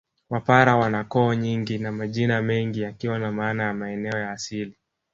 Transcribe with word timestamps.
Wapare 0.29 0.71
wana 0.71 1.03
koo 1.03 1.33
nyingi 1.33 1.77
na 1.77 1.91
majina 1.91 2.41
mengi 2.41 2.81
yakiwa 2.81 3.19
na 3.19 3.31
maana 3.31 3.63
ya 3.63 3.73
maeneo 3.73 4.17
ya 4.19 4.31
asili 4.31 4.77